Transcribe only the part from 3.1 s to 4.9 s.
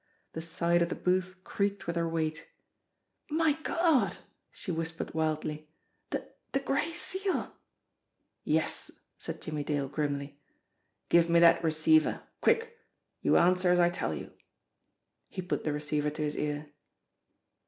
"My Gawd!" she